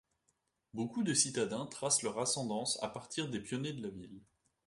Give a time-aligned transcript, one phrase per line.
[0.73, 4.23] Beaucoup de citadins tracent leur ascendance à partir des pionniers de la ville.